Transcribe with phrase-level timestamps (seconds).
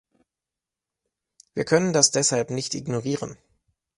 [1.53, 3.37] Wir können das deshalb nicht ignorieren.